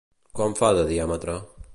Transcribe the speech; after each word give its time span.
Quant 0.37 0.55
fa 0.61 0.71
de 0.79 0.85
diàmetre? 0.87 1.37